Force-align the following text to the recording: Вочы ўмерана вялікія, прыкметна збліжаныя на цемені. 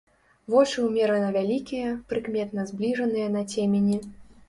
Вочы 0.53 0.85
ўмерана 0.85 1.27
вялікія, 1.37 1.93
прыкметна 2.09 2.61
збліжаныя 2.73 3.33
на 3.39 3.49
цемені. 3.55 4.05